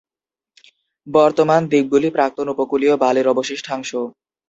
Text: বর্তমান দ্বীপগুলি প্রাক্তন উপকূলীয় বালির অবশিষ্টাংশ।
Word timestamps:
বর্তমান 1.07 1.61
দ্বীপগুলি 1.71 2.09
প্রাক্তন 2.15 2.47
উপকূলীয় 2.53 2.93
বালির 3.03 3.27
অবশিষ্টাংশ। 3.27 3.89